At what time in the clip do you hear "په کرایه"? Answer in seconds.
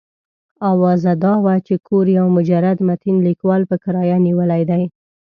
3.69-4.17